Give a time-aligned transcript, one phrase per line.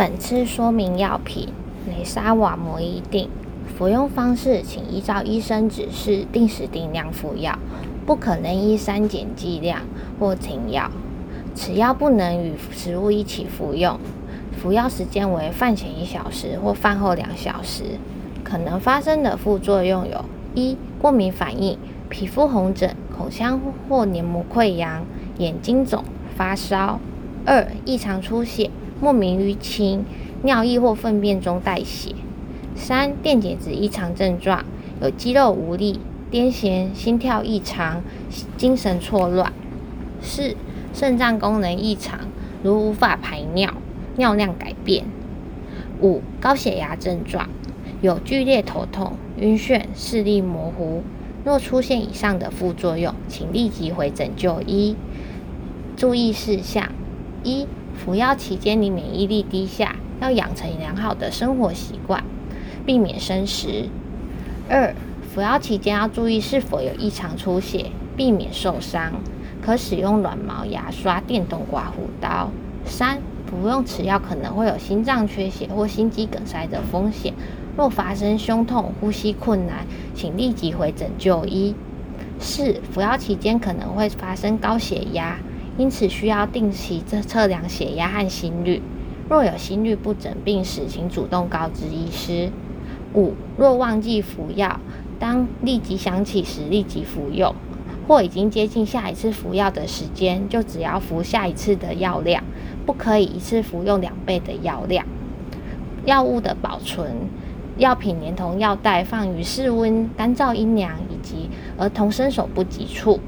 [0.00, 1.48] 本次说明药品
[1.86, 3.28] 雷沙瓦摩伊定，
[3.76, 7.58] 服用方式请依照医生指示定时定量服药，
[8.06, 9.82] 不可能依删减剂量
[10.18, 10.90] 或停药。
[11.54, 14.00] 此药不能与食物一起服用，
[14.56, 17.82] 服药时间为饭前一小时或饭后两小时。
[18.42, 20.24] 可能发生的副作用有：
[20.54, 21.76] 一、过敏反应，
[22.08, 25.04] 皮肤红疹、口腔或黏膜溃疡、
[25.36, 26.02] 眼睛肿、
[26.34, 26.98] 发烧；
[27.44, 28.70] 二、异常出血。
[29.00, 30.04] 莫名淤青、
[30.42, 32.14] 尿液或粪便中带血；
[32.76, 34.64] 三、电解质异常症状，
[35.00, 35.98] 有肌肉无力、
[36.30, 38.02] 癫痫、心跳异常、
[38.56, 39.50] 精神错乱；
[40.20, 40.54] 四、
[40.92, 42.20] 肾脏功能异常，
[42.62, 43.72] 如无法排尿、
[44.16, 45.04] 尿量改变；
[46.00, 47.48] 五、高血压症状，
[48.02, 51.02] 有剧烈头痛、晕眩、视力模糊。
[51.42, 54.94] 若出现以上的副作用，请立即回诊就医。
[55.96, 56.92] 注意事项：
[57.42, 57.66] 一、
[58.02, 62.24] 服药期间，你免疫力低下，要养成良好的生活习惯，
[62.86, 63.90] 避免生食。
[64.70, 64.94] 二、
[65.34, 69.12] 服药期间要注意是否有异常出血，避免受伤，
[69.60, 72.50] 可使用软毛牙刷、电动刮胡刀。
[72.86, 77.34] 三、服用此药可能会有心脏缺血或心肌梗塞的风险，
[77.76, 81.74] 若发生胸痛、呼吸困难，请立即回诊就医。
[82.38, 85.36] 四、服药期间可能会发生高血压。
[85.78, 88.82] 因此需要定期测测量血压和心率，
[89.28, 92.50] 若有心律不整病史，请主动告知医师。
[93.14, 94.78] 五、若忘记服药，
[95.18, 97.54] 当立即想起时立即服用，
[98.06, 102.44] 或已经接近下一次服药的时间，就只要服下一次的药量，
[102.84, 105.06] 不可以一次服用两倍的药量。
[106.04, 107.10] 药物的保存，
[107.78, 113.18] 药品连同药袋放于室温、干燥、阴凉以及儿童伸手不及处。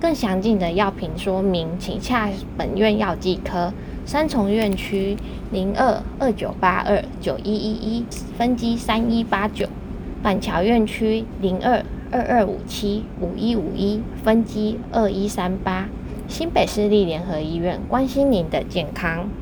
[0.00, 3.72] 更详尽的药品说明，请洽本院药剂科
[4.04, 5.16] 三重院区
[5.50, 8.04] 零二二九八二九一一一
[8.36, 9.66] 分机三一八九，
[10.22, 15.88] 板桥院区零二二二五七五一五一分机二一三八，
[16.28, 19.28] 新北市立联合医院，关心您的健康。